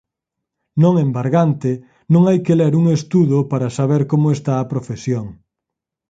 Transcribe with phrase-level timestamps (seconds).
[0.83, 1.71] Non embargante,
[2.13, 5.25] non hai que ler un estudo para saber como está a profesión.